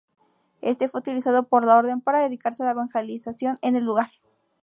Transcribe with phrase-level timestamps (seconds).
[0.61, 4.09] Este, fue utilizado por la orden para dedicarse a la evangelización en el lugar.